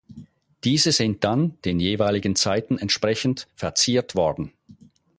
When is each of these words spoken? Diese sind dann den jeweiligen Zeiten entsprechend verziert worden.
Diese 0.63 0.91
sind 0.91 1.23
dann 1.23 1.61
den 1.61 1.79
jeweiligen 1.79 2.35
Zeiten 2.35 2.79
entsprechend 2.79 3.47
verziert 3.53 4.15
worden. 4.15 4.51